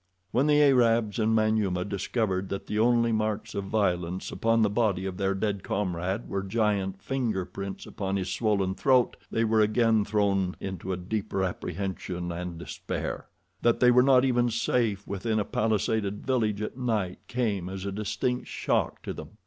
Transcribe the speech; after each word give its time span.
When 0.31 0.47
the 0.47 0.59
Arabs 0.63 1.19
and 1.19 1.35
Manyuema 1.35 1.85
discovered 1.85 2.49
that 2.49 2.65
the 2.65 2.79
only 2.79 3.11
marks 3.11 3.53
of 3.53 3.65
violence 3.65 4.31
upon 4.31 4.63
the 4.63 4.69
body 4.71 5.05
of 5.05 5.17
their 5.17 5.35
dead 5.35 5.61
comrade 5.61 6.27
were 6.27 6.41
giant 6.41 6.99
finger 7.03 7.45
prints 7.45 7.85
upon 7.85 8.15
his 8.15 8.27
swollen 8.31 8.73
throat 8.73 9.15
they 9.29 9.43
were 9.43 9.61
again 9.61 10.03
thrown 10.03 10.55
into 10.59 10.95
deeper 10.95 11.43
apprehension 11.43 12.31
and 12.31 12.57
despair. 12.57 13.27
That 13.61 13.79
they 13.79 13.91
were 13.91 14.01
not 14.01 14.25
even 14.25 14.49
safe 14.49 15.05
within 15.05 15.37
a 15.37 15.45
palisaded 15.45 16.25
village 16.25 16.63
at 16.63 16.75
night 16.77 17.19
came 17.27 17.69
as 17.69 17.85
a 17.85 17.91
distinct 17.91 18.47
shock 18.47 19.03
to 19.03 19.13
them. 19.13 19.37